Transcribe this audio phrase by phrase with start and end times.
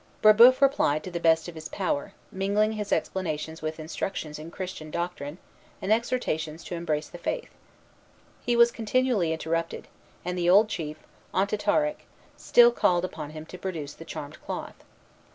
[0.23, 4.89] Brébeuf replied to the best of his power, mingling his explanations with instructions in Christian
[4.89, 5.37] doctrine
[5.79, 7.51] and exhortations to embrace the Faith.
[8.43, 9.87] He was continually interrupted;
[10.25, 10.97] and the old chief,
[11.35, 11.99] Ontitarac,
[12.35, 14.83] still called upon him to produce the charmed cloth.